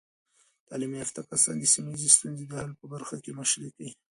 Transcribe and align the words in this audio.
تعلیم 0.67 0.91
یافته 0.99 1.21
کسان 1.29 1.55
د 1.59 1.63
سیمه 1.73 1.89
ایزې 1.93 2.09
ستونزو 2.15 2.43
د 2.47 2.53
حل 2.61 2.71
په 2.79 2.85
برخه 2.93 3.15
کې 3.23 3.31
مشري 3.39 3.69
کوي. 3.75 3.93